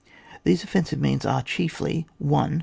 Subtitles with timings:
[0.43, 2.59] These offensive moans are chiefly :^ 1.